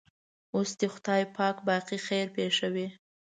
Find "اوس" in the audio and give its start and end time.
0.55-0.69